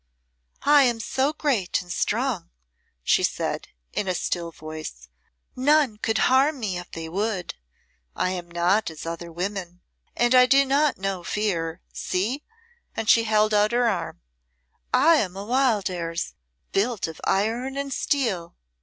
"I 0.65 0.85
am 0.85 0.99
so 0.99 1.31
great 1.31 1.79
and 1.83 1.91
strong," 1.91 2.49
she 3.03 3.21
said, 3.21 3.67
in 3.93 4.07
a 4.07 4.15
still 4.15 4.51
voice, 4.51 5.07
"none 5.55 5.97
could 5.97 6.17
harm 6.25 6.59
me 6.59 6.79
if 6.79 6.89
they 6.89 7.07
would. 7.07 7.53
I 8.15 8.31
am 8.31 8.49
not 8.49 8.89
as 8.89 9.05
other 9.05 9.31
women. 9.31 9.81
And 10.15 10.33
I 10.33 10.47
do 10.47 10.65
not 10.65 10.97
know 10.97 11.23
fear. 11.23 11.81
See!" 11.93 12.43
and 12.95 13.07
she 13.11 13.25
held 13.25 13.53
out 13.53 13.73
her 13.73 13.87
arm. 13.87 14.21
"I 14.91 15.17
am 15.17 15.37
a 15.37 15.45
Wildairs 15.45 16.33
built 16.71 17.07
of 17.07 17.21
iron 17.25 17.77
and 17.77 17.93
steel. 17.93 18.55